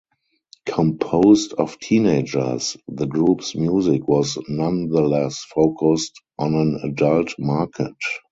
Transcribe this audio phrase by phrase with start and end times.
[0.65, 7.93] Composed of teenagers, the group's music was nonetheless focused on an adult market.